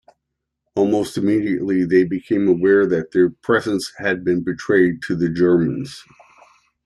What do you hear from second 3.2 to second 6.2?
presence had been betrayed to the Germans.